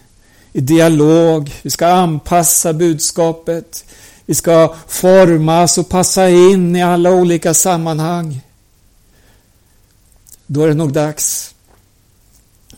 i 0.53 0.61
dialog. 0.61 1.55
Vi 1.63 1.71
ska 1.71 1.87
anpassa 1.87 2.73
budskapet. 2.73 3.85
Vi 4.27 4.35
ska 4.35 4.75
formas 4.89 5.79
och 5.79 5.89
passa 5.89 6.31
in 6.31 6.77
i 6.77 6.83
alla 6.83 7.11
olika 7.11 7.55
sammanhang. 7.55 8.41
Då 10.47 10.63
är 10.63 10.69
det 10.69 10.75
nog 10.75 10.93
dags 10.93 11.55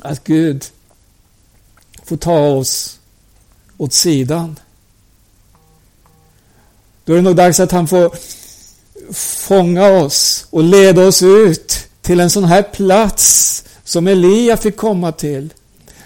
att 0.01 0.25
Gud 0.25 0.65
får 2.05 2.17
ta 2.17 2.49
oss 2.49 2.99
åt 3.79 3.93
sidan. 3.93 4.59
Då 7.05 7.13
är 7.13 7.17
det 7.17 7.23
nog 7.23 7.37
dags 7.37 7.61
att 7.61 7.73
han 7.73 7.89
får 7.89 8.17
fånga 9.13 9.89
oss 9.89 10.47
och 10.51 10.65
leda 10.65 11.07
oss 11.07 11.23
ut 11.23 11.89
till 12.03 12.21
en 12.21 12.31
sån 12.31 12.45
här 12.45 12.63
plats 12.63 13.65
som 13.85 14.09
Elia 14.09 14.57
fick 14.57 14.77
komma 14.77 15.13
till. 15.13 15.53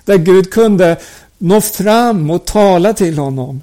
Där 0.04 0.16
Gud 0.16 0.50
kunde 0.50 0.97
nå 1.38 1.61
fram 1.61 2.30
och 2.30 2.44
tala 2.44 2.92
till 2.92 3.18
honom. 3.18 3.62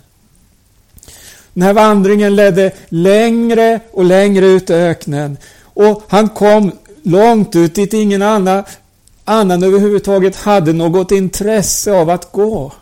Den 1.53 1.63
här 1.63 1.73
vandringen 1.73 2.35
ledde 2.35 2.71
längre 2.89 3.79
och 3.91 4.05
längre 4.05 4.45
ut 4.45 4.69
i 4.69 4.73
öknen. 4.73 5.37
Och 5.63 6.03
han 6.07 6.29
kom 6.29 6.71
långt 7.03 7.55
ut 7.55 7.75
dit 7.75 7.93
ingen 7.93 8.21
annan, 8.21 8.63
annan 9.25 9.63
överhuvudtaget 9.63 10.35
hade 10.35 10.73
något 10.73 11.11
intresse 11.11 11.91
av 11.91 12.09
att 12.09 12.31
gå. 12.31 12.73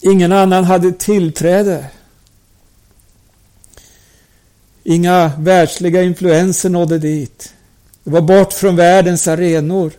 Ingen 0.00 0.32
annan 0.32 0.64
hade 0.64 0.92
tillträde. 0.92 1.84
Inga 4.90 5.32
världsliga 5.38 6.02
influenser 6.02 6.68
nådde 6.68 6.98
dit. 6.98 7.54
Det 8.04 8.10
var 8.10 8.20
bort 8.20 8.52
från 8.52 8.76
världens 8.76 9.28
arenor. 9.28 9.92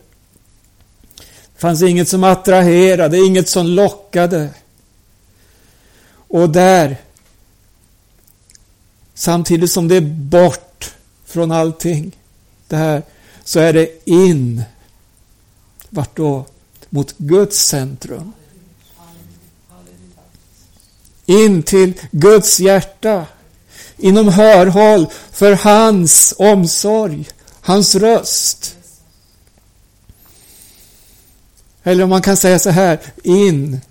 Det 1.18 1.62
fanns 1.62 1.82
inget 1.82 2.10
som 2.10 2.24
attraherade, 2.24 3.18
inget 3.18 3.50
som 3.50 3.66
lockade. 3.66 4.50
Och 6.12 6.50
där, 6.50 6.98
samtidigt 9.14 9.72
som 9.72 9.88
det 9.88 9.96
är 9.96 10.02
bort 10.02 10.94
från 11.26 11.52
allting, 11.52 12.18
det 12.68 12.76
här, 12.76 13.04
så 13.44 13.60
är 13.60 13.74
det 13.74 14.10
in. 14.10 14.64
Vart 15.90 16.18
då? 16.18 16.46
Mot 16.90 17.18
Guds 17.18 17.58
centrum. 17.66 18.34
In 21.26 21.64
till 21.64 21.94
Guds 22.12 22.60
hjärta. 22.60 23.26
Inom 24.00 24.28
hörhåll 24.28 25.08
för 25.32 25.54
hans 25.54 26.34
omsorg, 26.38 27.28
hans 27.62 27.96
röst. 27.96 28.76
Eller 31.84 32.04
om 32.04 32.10
man 32.10 32.22
kan 32.22 32.38
säga 32.38 32.60
så 32.60 32.70
här, 32.70 33.00
in 33.24 33.82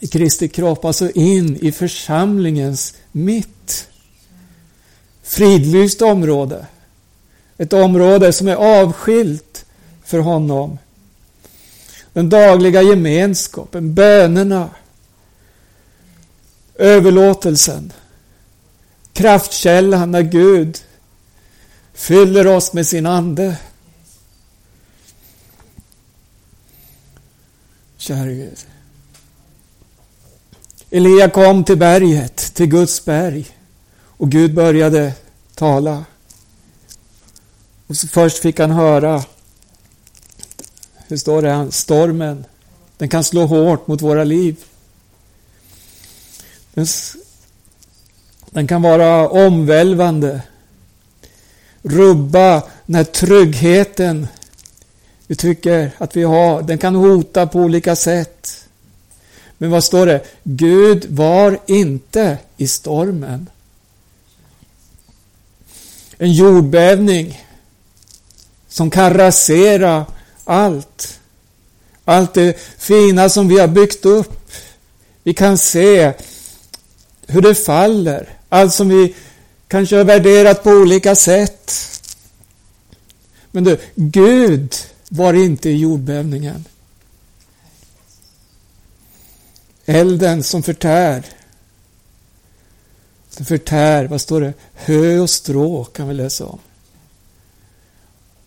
i 0.00 0.06
Kristi 0.06 0.48
kropp, 0.48 0.84
alltså 0.84 1.10
in 1.10 1.56
i 1.56 1.72
församlingens 1.72 2.94
mitt. 3.12 3.88
Fridlyst 5.22 6.02
område. 6.02 6.66
Ett 7.58 7.72
område 7.72 8.32
som 8.32 8.48
är 8.48 8.54
avskilt 8.56 9.64
för 10.04 10.18
honom. 10.18 10.78
Den 12.12 12.30
dagliga 12.30 12.82
gemenskapen, 12.82 13.94
bönerna, 13.94 14.70
överlåtelsen, 16.74 17.92
kraftkällan 19.14 20.10
när 20.10 20.22
Gud 20.22 20.78
fyller 21.94 22.46
oss 22.46 22.72
med 22.72 22.86
sin 22.86 23.06
ande. 23.06 23.56
Käre 27.96 28.34
Gud. 28.34 28.58
Elia 30.90 31.30
kom 31.30 31.64
till 31.64 31.76
berget, 31.76 32.36
till 32.36 32.66
Guds 32.66 33.04
berg. 33.04 33.46
Och 34.16 34.30
Gud 34.30 34.54
började 34.54 35.12
tala. 35.54 36.04
Och 37.86 37.96
först 37.96 38.38
fick 38.38 38.58
han 38.58 38.70
höra, 38.70 39.24
hur 41.08 41.16
står 41.16 41.42
det, 41.42 41.72
stormen. 41.72 42.44
Den 42.98 43.08
kan 43.08 43.24
slå 43.24 43.46
hårt 43.46 43.86
mot 43.86 44.02
våra 44.02 44.24
liv. 44.24 44.56
Den, 46.74 46.86
den 48.54 48.66
kan 48.66 48.82
vara 48.82 49.28
omvälvande. 49.28 50.40
Rubba 51.82 52.62
den 52.86 53.04
tryggheten 53.04 54.28
vi 55.26 55.34
tycker 55.34 55.90
att 55.98 56.16
vi 56.16 56.22
har. 56.22 56.62
Den 56.62 56.78
kan 56.78 56.94
hota 56.94 57.46
på 57.46 57.58
olika 57.58 57.96
sätt. 57.96 58.66
Men 59.58 59.70
vad 59.70 59.84
står 59.84 60.06
det? 60.06 60.24
Gud 60.42 61.06
var 61.08 61.58
inte 61.66 62.38
i 62.56 62.66
stormen. 62.68 63.48
En 66.18 66.32
jordbävning 66.32 67.44
som 68.68 68.90
kan 68.90 69.14
rasera 69.14 70.06
allt. 70.44 71.20
Allt 72.04 72.34
det 72.34 72.58
fina 72.78 73.28
som 73.28 73.48
vi 73.48 73.58
har 73.58 73.68
byggt 73.68 74.04
upp. 74.04 74.52
Vi 75.22 75.34
kan 75.34 75.58
se 75.58 76.12
hur 77.26 77.42
det 77.42 77.54
faller. 77.54 78.33
Allt 78.54 78.74
som 78.74 78.88
vi 78.88 79.14
kanske 79.68 79.96
har 79.96 80.04
värderat 80.04 80.62
på 80.62 80.70
olika 80.70 81.14
sätt. 81.14 81.72
Men 83.50 83.64
du, 83.64 83.78
Gud 83.94 84.74
var 85.08 85.34
inte 85.34 85.70
i 85.70 85.76
jordbävningen. 85.76 86.64
Elden 89.84 90.42
som 90.42 90.62
förtär. 90.62 91.24
Den 93.36 93.46
förtär, 93.46 94.04
vad 94.04 94.20
står 94.20 94.40
det? 94.40 94.52
Hö 94.74 95.18
och 95.18 95.30
strå 95.30 95.84
kan 95.84 96.08
vi 96.08 96.14
läsa 96.14 96.46
om. 96.46 96.58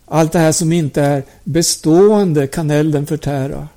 Allt 0.04 0.32
det 0.32 0.38
här 0.38 0.52
som 0.52 0.72
inte 0.72 1.02
är 1.02 1.24
bestående 1.44 2.46
kan 2.46 2.70
elden 2.70 3.06
förtära. 3.06 3.68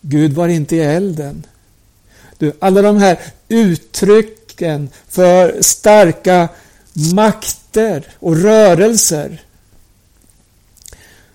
Gud 0.00 0.32
var 0.32 0.48
inte 0.48 0.76
i 0.76 0.80
elden. 0.80 1.46
Du, 2.38 2.52
alla 2.58 2.82
de 2.82 2.96
här 2.96 3.18
uttrycken 3.48 4.88
för 5.08 5.62
starka 5.62 6.48
makter 6.92 8.06
och 8.18 8.36
rörelser. 8.36 9.42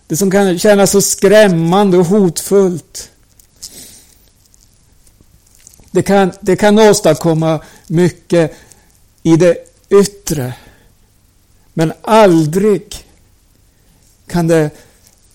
Det 0.08 0.18
som 0.18 0.32
kan 0.32 0.60
kännas 0.60 0.92
så 0.92 1.02
skrämmande 1.02 1.98
och 1.98 2.06
hotfullt. 2.06 3.12
Det 5.92 6.04
kan, 6.04 6.32
det 6.40 6.56
kan 6.56 6.80
åstadkomma 6.80 7.62
mycket 7.88 8.58
i 9.24 9.36
det 9.36 9.58
yttre. 9.90 10.54
Men 11.74 11.94
aldrig 12.02 13.06
kan 14.28 14.48
det 14.48 14.70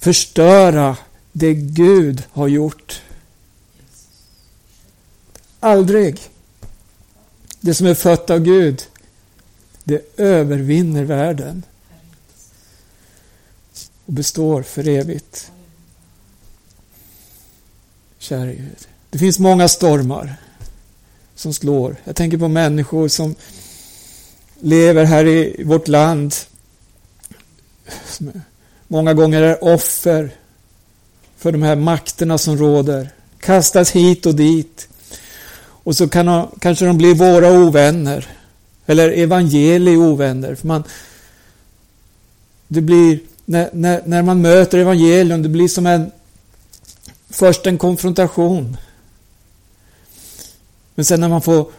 förstöra 0.00 0.96
det 1.32 1.54
Gud 1.54 2.22
har 2.32 2.48
gjort. 2.48 3.02
Aldrig. 5.64 6.20
Det 7.60 7.74
som 7.74 7.86
är 7.86 7.94
fött 7.94 8.30
av 8.30 8.38
Gud, 8.38 8.82
det 9.84 10.20
övervinner 10.20 11.04
världen 11.04 11.62
och 14.04 14.12
består 14.12 14.62
för 14.62 14.88
evigt. 14.88 15.50
Käre 18.18 18.54
Gud. 18.54 18.88
Det 19.10 19.18
finns 19.18 19.38
många 19.38 19.68
stormar 19.68 20.36
som 21.34 21.54
slår. 21.54 21.96
Jag 22.04 22.16
tänker 22.16 22.38
på 22.38 22.48
människor 22.48 23.08
som 23.08 23.34
lever 24.60 25.04
här 25.04 25.26
i 25.26 25.64
vårt 25.64 25.88
land. 25.88 26.34
Många 28.88 29.14
gånger 29.14 29.42
är 29.42 29.64
offer 29.64 30.30
för 31.36 31.52
de 31.52 31.62
här 31.62 31.76
makterna 31.76 32.38
som 32.38 32.56
råder. 32.56 33.10
Kastas 33.38 33.90
hit 33.90 34.26
och 34.26 34.34
dit. 34.34 34.88
Och 35.84 35.96
så 35.96 36.08
kan 36.08 36.26
de, 36.26 36.50
kanske 36.60 36.84
de 36.84 36.98
blir 36.98 37.14
våra 37.14 37.52
ovänner. 37.52 38.28
Eller 38.86 39.10
evangelie 39.10 39.96
ovänner. 39.96 40.54
För 40.54 40.66
man, 40.66 40.84
det 42.68 42.80
blir, 42.80 43.18
när, 43.44 43.70
när, 43.72 44.02
när 44.04 44.22
man 44.22 44.42
möter 44.42 44.78
evangelium, 44.78 45.42
det 45.42 45.48
blir 45.48 45.68
som 45.68 45.86
en 45.86 46.10
först 47.30 47.66
en 47.66 47.78
konfrontation. 47.78 48.76
Men 50.94 51.04
sen 51.04 51.20
när 51.20 51.28
man 51.28 51.42
får 51.42 51.70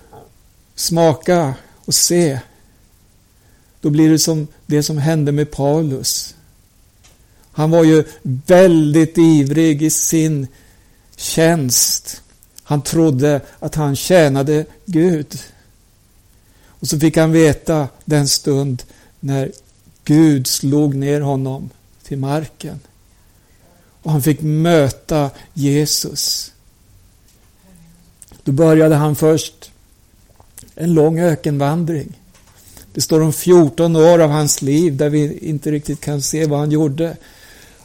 smaka 0.76 1.54
och 1.86 1.96
se, 1.96 2.40
då 3.82 3.90
blir 3.90 4.10
det 4.10 4.20
som 4.20 4.48
det 4.66 4.84
som 4.84 4.98
hände 4.98 5.32
med 5.32 5.52
Paulus. 5.52 6.36
Han 7.52 7.72
var 7.72 7.84
ju 7.84 8.04
väldigt 8.24 9.18
ivrig 9.18 9.84
i 9.84 9.90
sin 9.90 10.48
tjänst. 11.16 12.22
Han 12.68 12.82
trodde 12.82 13.42
att 13.60 13.76
han 13.76 13.96
tjänade 13.96 14.66
Gud. 14.86 15.40
Och 16.68 16.88
så 16.88 17.00
fick 17.00 17.18
han 17.18 17.32
veta 17.32 17.88
den 18.06 18.28
stund 18.28 18.84
när 19.20 19.52
Gud 20.04 20.48
slog 20.48 20.96
ner 20.96 21.22
honom 21.22 21.70
till 22.04 22.18
marken. 22.18 22.80
Och 24.02 24.12
han 24.12 24.22
fick 24.22 24.42
möta 24.42 25.30
Jesus. 25.54 26.52
Då 28.44 28.52
började 28.52 28.96
han 28.96 29.16
först 29.16 29.72
en 30.76 30.94
lång 30.94 31.20
ökenvandring. 31.20 32.20
Det 32.94 33.02
står 33.02 33.22
om 33.22 33.34
14 33.34 33.96
år 33.96 34.20
av 34.20 34.30
hans 34.30 34.62
liv 34.62 34.96
där 34.96 35.10
vi 35.10 35.38
inte 35.38 35.72
riktigt 35.72 36.02
kan 36.02 36.22
se 36.22 36.46
vad 36.46 36.60
han 36.60 36.72
gjorde. 36.72 37.18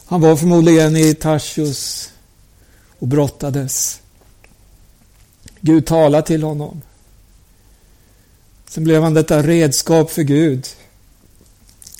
Han 0.04 0.20
var 0.20 0.36
förmodligen 0.36 0.96
i 0.96 1.14
Tarsus 1.14 2.12
och 2.98 3.06
brottades. 3.06 4.00
Gud 5.60 5.86
talade 5.86 6.26
till 6.26 6.42
honom. 6.42 6.82
Sen 8.68 8.84
blev 8.84 9.02
han 9.02 9.14
detta 9.14 9.42
redskap 9.42 10.10
för 10.10 10.22
Gud 10.22 10.66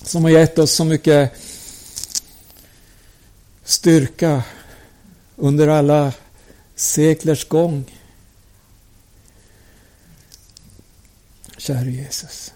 som 0.03 0.25
har 0.25 0.31
gett 0.31 0.59
oss 0.59 0.73
så 0.73 0.85
mycket 0.85 1.33
styrka 3.65 4.43
under 5.37 5.69
alla 5.69 6.13
seklers 6.75 7.49
gång. 7.49 7.85
Käre 11.57 11.91
Jesus. 11.91 12.53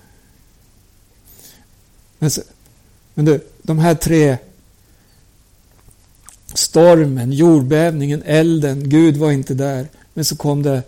Men, 2.18 2.30
så, 2.30 2.42
men 3.14 3.24
du, 3.24 3.40
de 3.62 3.78
här 3.78 3.94
tre 3.94 4.38
stormen, 6.54 7.32
jordbävningen, 7.32 8.22
elden, 8.26 8.88
Gud 8.88 9.16
var 9.16 9.32
inte 9.32 9.54
där. 9.54 9.88
Men 10.14 10.24
så 10.24 10.36
kom 10.36 10.62
det 10.62 10.82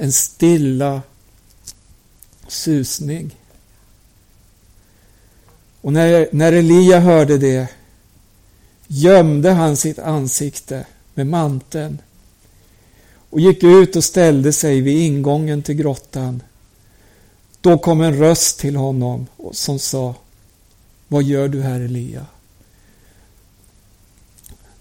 en 0.00 0.12
stilla 0.12 1.02
susning. 2.48 3.36
Och 5.80 5.92
när, 5.92 6.28
när 6.32 6.52
Elia 6.52 7.00
hörde 7.00 7.38
det 7.38 7.68
gömde 8.86 9.50
han 9.50 9.76
sitt 9.76 9.98
ansikte 9.98 10.86
med 11.14 11.26
manteln 11.26 11.98
och 13.30 13.40
gick 13.40 13.64
ut 13.64 13.96
och 13.96 14.04
ställde 14.04 14.52
sig 14.52 14.80
vid 14.80 14.98
ingången 14.98 15.62
till 15.62 15.74
grottan. 15.74 16.42
Då 17.60 17.78
kom 17.78 18.00
en 18.00 18.16
röst 18.16 18.60
till 18.60 18.76
honom 18.76 19.26
som 19.52 19.78
sa 19.78 20.14
Vad 21.08 21.22
gör 21.22 21.48
du 21.48 21.62
här 21.62 21.80
Elia? 21.80 22.26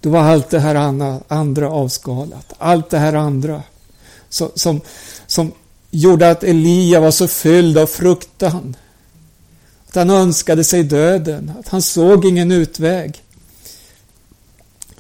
Då 0.02 0.10
var 0.10 0.20
allt 0.20 0.50
det 0.50 0.60
här 0.60 0.76
andra 1.28 1.70
avskalat. 1.70 2.54
Allt 2.58 2.90
det 2.90 2.98
här 2.98 3.14
andra 3.14 3.64
som, 4.30 4.52
som, 4.56 4.82
som 5.28 5.52
gjorde 5.92 6.32
att 6.32 6.44
Elia 6.44 7.00
var 7.00 7.12
så 7.12 7.28
fylld 7.28 7.78
av 7.78 7.88
fruktan. 7.88 8.76
Att 9.88 9.96
han 9.96 10.10
önskade 10.10 10.64
sig 10.64 10.84
döden, 10.84 11.54
att 11.60 11.68
han 11.68 11.82
såg 11.82 12.26
ingen 12.26 12.52
utväg. 12.52 13.24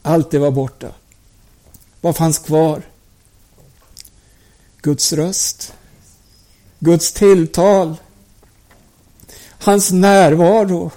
Allt 0.02 0.32
det 0.32 0.39
var 0.39 0.52
borta. 0.52 0.88
Vad 2.02 2.15
fanns 2.15 2.39
kvar? 2.39 2.82
Guds 4.82 5.13
röst. 5.13 5.74
Guds 6.80 7.12
tilltal. 7.12 7.96
Hans 9.50 9.92
närvaro. 9.92 10.92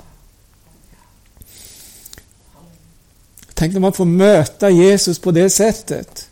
Tänk 3.54 3.72
när 3.72 3.80
man 3.80 3.92
får 3.92 4.04
möta 4.04 4.70
Jesus 4.70 5.18
på 5.18 5.30
det 5.30 5.50
sättet. 5.50 6.28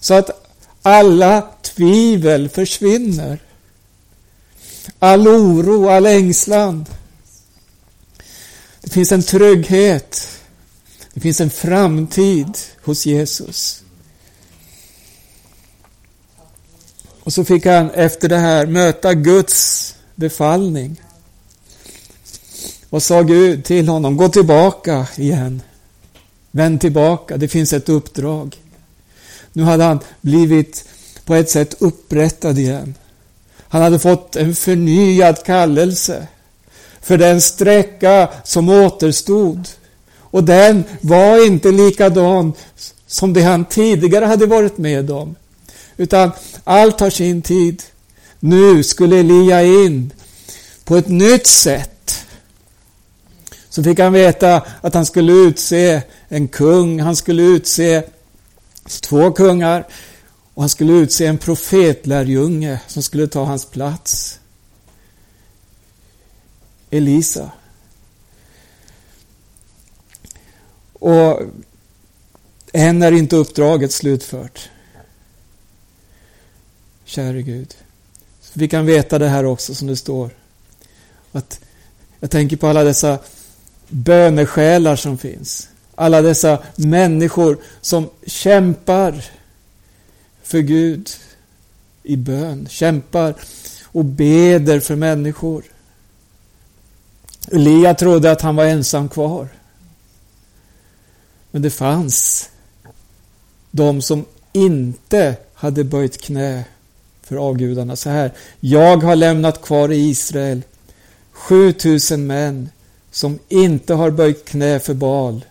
Så 0.00 0.14
att 0.14 0.43
alla 0.86 1.48
tvivel 1.62 2.48
försvinner. 2.48 3.38
All 4.98 5.28
oro, 5.28 5.88
all 5.88 6.06
ängslan. 6.06 6.86
Det 8.80 8.90
finns 8.90 9.12
en 9.12 9.22
trygghet. 9.22 10.28
Det 11.14 11.20
finns 11.20 11.40
en 11.40 11.50
framtid 11.50 12.58
hos 12.84 13.06
Jesus. 13.06 13.82
Och 17.22 17.32
så 17.32 17.44
fick 17.44 17.66
han 17.66 17.90
efter 17.90 18.28
det 18.28 18.38
här 18.38 18.66
möta 18.66 19.14
Guds 19.14 19.94
befallning. 20.14 21.00
Vad 22.90 23.02
sa 23.02 23.22
Gud 23.22 23.64
till 23.64 23.88
honom? 23.88 24.16
Gå 24.16 24.28
tillbaka 24.28 25.06
igen. 25.16 25.62
Vänd 26.50 26.80
tillbaka, 26.80 27.36
det 27.36 27.48
finns 27.48 27.72
ett 27.72 27.88
uppdrag. 27.88 28.56
Nu 29.56 29.62
hade 29.62 29.84
han 29.84 30.00
blivit 30.20 30.84
på 31.24 31.34
ett 31.34 31.50
sätt 31.50 31.74
upprättad 31.78 32.58
igen. 32.58 32.94
Han 33.68 33.82
hade 33.82 33.98
fått 33.98 34.36
en 34.36 34.54
förnyad 34.54 35.44
kallelse 35.44 36.26
för 37.00 37.18
den 37.18 37.40
sträcka 37.40 38.28
som 38.44 38.68
återstod. 38.68 39.68
Och 40.18 40.44
den 40.44 40.84
var 41.00 41.46
inte 41.46 41.70
likadan 41.70 42.52
som 43.06 43.32
det 43.32 43.42
han 43.42 43.64
tidigare 43.64 44.24
hade 44.24 44.46
varit 44.46 44.78
med 44.78 45.10
om. 45.10 45.34
Utan 45.96 46.30
allt 46.64 47.00
har 47.00 47.10
sin 47.10 47.42
tid. 47.42 47.82
Nu 48.40 48.82
skulle 48.82 49.16
Elia 49.16 49.62
in 49.62 50.10
på 50.84 50.96
ett 50.96 51.08
nytt 51.08 51.46
sätt. 51.46 52.24
Så 53.68 53.82
fick 53.82 53.98
han 53.98 54.12
veta 54.12 54.62
att 54.80 54.94
han 54.94 55.06
skulle 55.06 55.32
utse 55.32 56.02
en 56.28 56.48
kung, 56.48 57.00
han 57.00 57.16
skulle 57.16 57.42
utse 57.42 58.02
två 58.86 59.32
kungar 59.32 59.86
och 60.54 60.62
han 60.62 60.68
skulle 60.68 60.92
utse 60.92 61.26
en 61.26 61.38
profetlärjunge 61.38 62.80
som 62.86 63.02
skulle 63.02 63.26
ta 63.26 63.44
hans 63.44 63.64
plats. 63.64 64.40
Elisa. 66.90 67.50
Och 70.92 71.42
än 72.72 73.02
är 73.02 73.12
inte 73.12 73.36
uppdraget 73.36 73.92
slutfört. 73.92 74.70
Käre 77.04 77.42
Gud. 77.42 77.74
Så 78.40 78.50
vi 78.54 78.68
kan 78.68 78.86
veta 78.86 79.18
det 79.18 79.28
här 79.28 79.44
också 79.44 79.74
som 79.74 79.88
det 79.88 79.96
står. 79.96 80.30
Att 81.32 81.60
jag 82.20 82.30
tänker 82.30 82.56
på 82.56 82.66
alla 82.66 82.84
dessa 82.84 83.18
bönesjälar 83.88 84.96
som 84.96 85.18
finns. 85.18 85.68
Alla 85.94 86.22
dessa 86.22 86.58
människor 86.76 87.58
som 87.80 88.10
kämpar 88.26 89.24
för 90.42 90.58
Gud 90.58 91.10
i 92.02 92.16
bön, 92.16 92.66
kämpar 92.70 93.34
och 93.84 94.04
beder 94.04 94.80
för 94.80 94.96
människor. 94.96 95.64
Elia 97.52 97.94
trodde 97.94 98.30
att 98.30 98.40
han 98.40 98.56
var 98.56 98.64
ensam 98.64 99.08
kvar. 99.08 99.48
Men 101.50 101.62
det 101.62 101.70
fanns 101.70 102.50
de 103.70 104.02
som 104.02 104.24
inte 104.52 105.36
hade 105.54 105.84
böjt 105.84 106.20
knä 106.22 106.64
för 107.22 107.36
avgudarna. 107.36 107.96
Så 107.96 108.10
här, 108.10 108.32
jag 108.60 108.96
har 108.96 109.16
lämnat 109.16 109.62
kvar 109.62 109.92
i 109.92 110.08
Israel 110.08 110.62
7000 111.32 112.26
män 112.26 112.68
som 113.10 113.38
inte 113.48 113.94
har 113.94 114.10
böjt 114.10 114.44
knä 114.44 114.80
för 114.80 114.94
Baal 114.94 115.44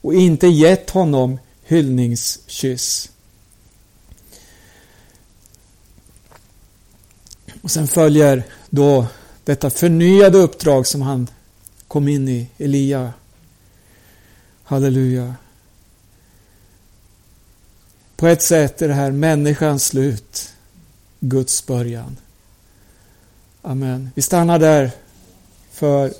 och 0.00 0.14
inte 0.14 0.46
gett 0.46 0.90
honom 0.90 1.38
hyllningskyss. 1.62 3.10
Och 7.62 7.70
sen 7.70 7.88
följer 7.88 8.42
då 8.70 9.06
detta 9.44 9.70
förnyade 9.70 10.38
uppdrag 10.38 10.86
som 10.86 11.02
han 11.02 11.28
kom 11.88 12.08
in 12.08 12.28
i, 12.28 12.48
Elia. 12.58 13.12
Halleluja. 14.62 15.34
På 18.16 18.26
ett 18.26 18.42
sätt 18.42 18.82
är 18.82 18.88
det 18.88 18.94
här 18.94 19.10
människans 19.10 19.84
slut, 19.84 20.52
Guds 21.20 21.66
början. 21.66 22.16
Amen. 23.62 24.10
Vi 24.14 24.22
stannar 24.22 24.58
där 24.58 24.90
för 25.70 26.12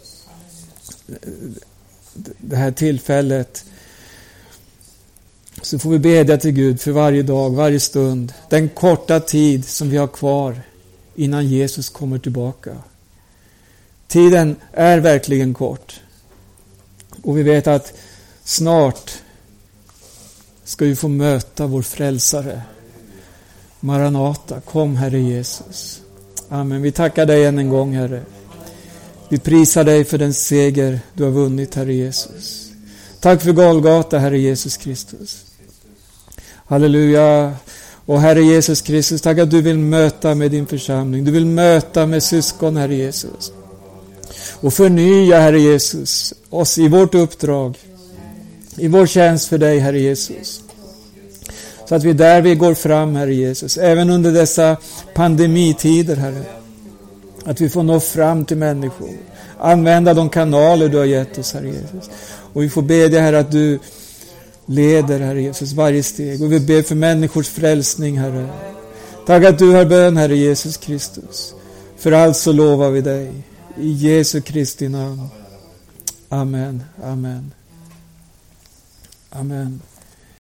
det 2.38 2.56
här 2.56 2.72
tillfället. 2.72 3.64
Så 5.62 5.78
får 5.78 5.90
vi 5.90 5.98
bedja 5.98 6.36
till 6.36 6.50
Gud 6.50 6.80
för 6.80 6.90
varje 6.90 7.22
dag, 7.22 7.50
varje 7.50 7.80
stund, 7.80 8.32
den 8.48 8.68
korta 8.68 9.20
tid 9.20 9.68
som 9.68 9.90
vi 9.90 9.96
har 9.96 10.06
kvar 10.06 10.60
innan 11.14 11.46
Jesus 11.46 11.88
kommer 11.88 12.18
tillbaka. 12.18 12.76
Tiden 14.08 14.56
är 14.72 14.98
verkligen 14.98 15.54
kort. 15.54 16.00
Och 17.22 17.38
vi 17.38 17.42
vet 17.42 17.66
att 17.66 17.92
snart 18.44 19.10
ska 20.64 20.84
vi 20.84 20.96
få 20.96 21.08
möta 21.08 21.66
vår 21.66 21.82
frälsare. 21.82 22.62
Maranata, 23.80 24.60
kom 24.60 24.96
Herre 24.96 25.20
Jesus. 25.20 26.00
Amen. 26.48 26.82
Vi 26.82 26.92
tackar 26.92 27.26
dig 27.26 27.44
än 27.44 27.58
en 27.58 27.68
gång 27.68 27.92
Herre. 27.92 28.22
Vi 29.28 29.38
prisar 29.38 29.84
dig 29.84 30.04
för 30.04 30.18
den 30.18 30.34
seger 30.34 31.00
du 31.14 31.24
har 31.24 31.30
vunnit 31.30 31.74
Herre 31.74 31.94
Jesus. 31.94 32.70
Tack 33.20 33.42
för 33.42 33.52
Golgata 33.52 34.18
Herre 34.18 34.38
Jesus 34.38 34.76
Kristus. 34.76 35.49
Halleluja. 36.70 37.52
Och 38.06 38.20
Herre 38.20 38.42
Jesus 38.42 38.82
Kristus, 38.82 39.22
tack 39.22 39.38
att 39.38 39.50
du 39.50 39.62
vill 39.62 39.78
möta 39.78 40.34
med 40.34 40.50
din 40.50 40.66
församling. 40.66 41.24
Du 41.24 41.30
vill 41.30 41.46
möta 41.46 42.06
med 42.06 42.22
syskon 42.22 42.76
Herre 42.76 42.94
Jesus. 42.94 43.52
Och 44.60 44.74
förnya 44.74 45.40
Herre 45.40 45.60
Jesus 45.60 46.34
oss 46.50 46.78
i 46.78 46.88
vårt 46.88 47.14
uppdrag. 47.14 47.78
I 48.76 48.88
vår 48.88 49.06
tjänst 49.06 49.48
för 49.48 49.58
dig 49.58 49.78
Herre 49.78 50.00
Jesus. 50.00 50.62
Så 51.88 51.94
att 51.94 52.04
vi 52.04 52.12
där 52.12 52.40
vi 52.40 52.54
går 52.54 52.74
fram, 52.74 53.16
Herre 53.16 53.34
Jesus, 53.34 53.76
även 53.76 54.10
under 54.10 54.32
dessa 54.32 54.76
pandemitider, 55.14 56.16
Herre. 56.16 56.42
Att 57.44 57.60
vi 57.60 57.68
får 57.68 57.82
nå 57.82 58.00
fram 58.00 58.44
till 58.44 58.56
människor. 58.56 59.10
Använda 59.58 60.14
de 60.14 60.28
kanaler 60.28 60.88
du 60.88 60.98
har 60.98 61.04
gett 61.04 61.38
oss, 61.38 61.54
Herre 61.54 61.66
Jesus. 61.66 62.10
Och 62.52 62.62
vi 62.62 62.68
får 62.70 62.82
bedja, 62.82 63.20
Herre, 63.20 63.38
att 63.38 63.52
du 63.52 63.78
leder, 64.70 65.20
Herre 65.20 65.42
Jesus, 65.42 65.72
varje 65.72 66.02
steg. 66.02 66.42
Och 66.42 66.52
vi 66.52 66.60
ber 66.60 66.82
för 66.82 66.94
människors 66.94 67.48
frälsning, 67.48 68.18
Herre. 68.18 68.48
Tack 69.26 69.44
att 69.44 69.58
du 69.58 69.72
har 69.72 69.84
bön, 69.84 70.16
Herre 70.16 70.36
Jesus 70.36 70.76
Kristus. 70.76 71.54
För 71.96 72.12
allt 72.12 72.36
så 72.36 72.52
lovar 72.52 72.90
vi 72.90 73.00
dig. 73.00 73.32
I 73.76 73.92
Jesu 73.92 74.40
Kristi 74.40 74.88
namn. 74.88 75.28
Amen. 76.28 76.82
Amen. 77.02 77.52
Amen. 79.30 79.80